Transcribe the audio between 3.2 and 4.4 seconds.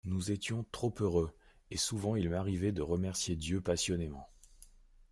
Dieu passionnément.